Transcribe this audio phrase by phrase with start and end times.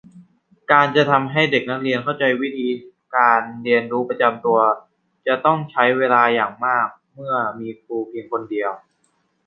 [0.71, 2.67] การจะทำให้เด็กนักเรียนเข้าใจวิธี
[3.15, 4.59] การเรียนรู้ประจำตัว
[5.27, 8.71] จะต้องใช้เวลาอย่างมากเมื่อมีครูเพียงคนเดียว